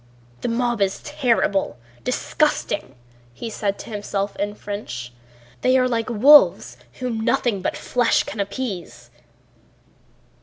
[0.41, 2.95] "The mob is terrible—disgusting,"
[3.35, 5.13] he said to himself in French.
[5.61, 9.11] "They are like wolves whom nothing but flesh can appease."